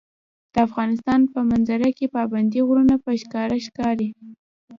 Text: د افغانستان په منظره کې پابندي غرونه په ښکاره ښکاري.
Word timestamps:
د 0.53 0.55
افغانستان 0.67 1.21
په 1.33 1.39
منظره 1.49 1.89
کې 1.97 2.13
پابندي 2.15 2.61
غرونه 2.67 2.95
په 3.03 3.11
ښکاره 3.21 3.57
ښکاري. 3.65 4.09